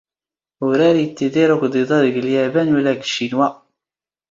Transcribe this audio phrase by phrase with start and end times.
[0.65, 3.47] ⵓⵔ ⴰⵔ ⵉⵜⵜⵉⴷⵉⵔ ⵓⴳⴹⵉⴹ ⴰⴷ ⴳ ⵍⵢⴰⴱⴰⵏ ⵓⵍⴰ ⴳ ⵛⵛⵉⵏⵡⴰ.